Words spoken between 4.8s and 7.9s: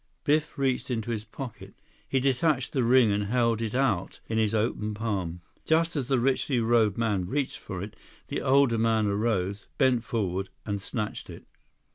palm. Just as the richly robed man reached for